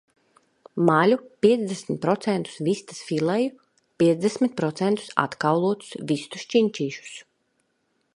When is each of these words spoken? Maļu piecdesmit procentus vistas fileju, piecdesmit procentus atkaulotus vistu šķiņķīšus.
Maļu 0.85 1.17
piecdesmit 1.45 1.99
procentus 2.05 2.55
vistas 2.67 3.01
fileju, 3.09 3.51
piecdesmit 4.03 4.57
procentus 4.63 5.13
atkaulotus 5.25 5.93
vistu 6.13 6.43
šķiņķīšus. 6.47 7.13